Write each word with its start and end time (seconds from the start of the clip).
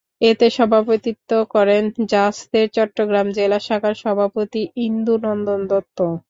এতে 0.21 0.47
সভাপতিত্ব 0.51 1.31
করেন 1.53 1.83
জাসদের 2.11 2.67
চট্টগ্রাম 2.75 3.27
জেলা 3.37 3.59
শাখার 3.67 3.95
সভাপতি 4.03 4.61
ইন্দু 4.85 5.13
নন্দন 5.23 5.61
দত্ত। 5.71 5.97